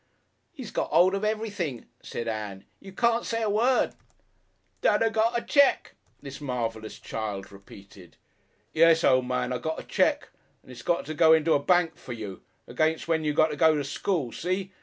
"'E 0.55 0.63
gets 0.63 0.75
'old 0.89 1.13
of 1.13 1.23
everything," 1.23 1.85
said 2.01 2.27
Ann. 2.27 2.65
"You 2.79 2.91
can't 2.91 3.23
say 3.23 3.43
a 3.43 3.49
word" 3.51 3.93
"Dadda 4.81 5.11
got 5.11 5.37
a 5.37 5.43
cheque," 5.43 5.93
this 6.23 6.41
marvellous 6.41 6.97
child 6.97 7.51
repeated. 7.51 8.17
"Yes, 8.73 9.03
o' 9.03 9.21
man, 9.21 9.53
I 9.53 9.59
got 9.59 9.79
a 9.79 9.83
cheque. 9.83 10.29
And 10.63 10.71
it's 10.71 10.81
got 10.81 11.05
to 11.05 11.13
go 11.13 11.33
into 11.33 11.53
a 11.53 11.59
bank 11.61 11.97
for 11.97 12.13
you, 12.13 12.41
against 12.65 13.07
when 13.07 13.23
you 13.23 13.33
got 13.35 13.49
to 13.49 13.55
go 13.55 13.75
to 13.75 13.83
school. 13.83 14.31
See? 14.31 14.71